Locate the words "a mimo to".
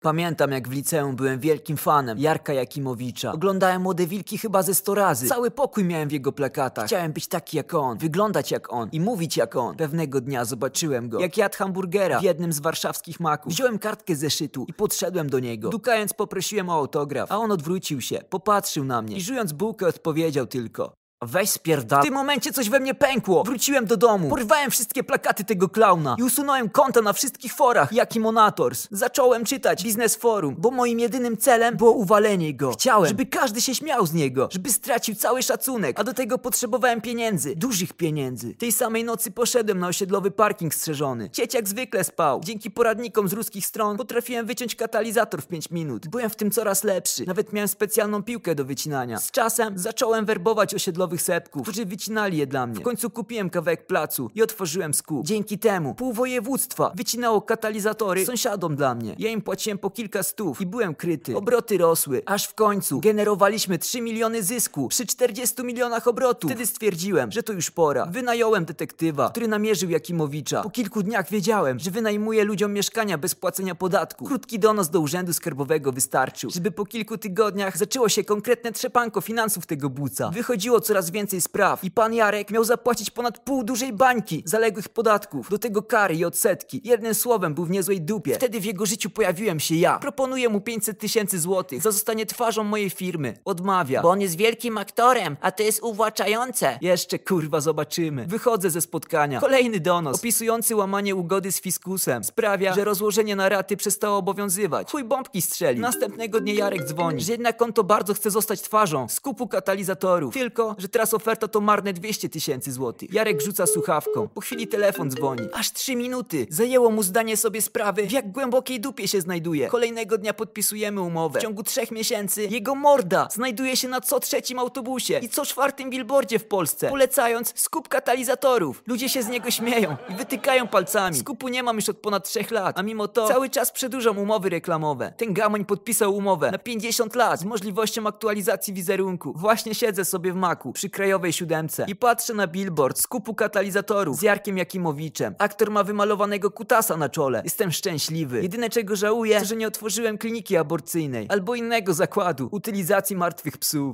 132.78-133.28